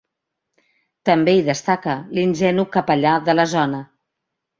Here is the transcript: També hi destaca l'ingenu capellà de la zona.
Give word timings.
També 1.09 1.35
hi 1.39 1.43
destaca 1.49 1.97
l'ingenu 2.19 2.65
capellà 2.77 3.13
de 3.29 3.37
la 3.37 3.47
zona. 3.53 3.83